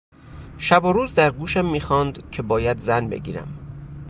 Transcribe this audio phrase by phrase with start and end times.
[0.57, 3.57] شب و روز در گوشم میخواند که باید زن بگیرم.